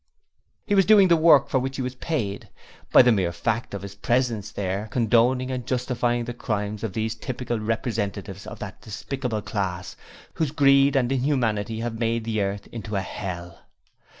He 0.65 0.73
was 0.73 0.87
doing 0.87 1.09
the 1.09 1.15
work 1.15 1.47
for 1.47 1.59
which 1.59 1.75
he 1.75 1.83
was 1.83 1.93
paid. 1.93 2.49
By 2.91 3.03
the 3.03 3.11
mere 3.11 3.31
fact 3.31 3.75
of 3.75 3.83
his 3.83 3.93
presence 3.93 4.51
there, 4.51 4.87
condoning 4.87 5.51
and 5.51 5.63
justifying 5.67 6.25
the 6.25 6.33
crimes 6.33 6.83
of 6.83 6.93
these 6.93 7.13
typical 7.13 7.59
representatives 7.59 8.47
of 8.47 8.57
that 8.57 8.81
despicable 8.81 9.43
class 9.43 9.95
whose 10.33 10.49
greed 10.49 10.95
and 10.95 11.11
inhumanity 11.11 11.81
have 11.81 11.99
made 11.99 12.23
the 12.23 12.41
earth 12.41 12.65
into 12.71 12.95
a 12.95 13.01
hell. 13.01 13.59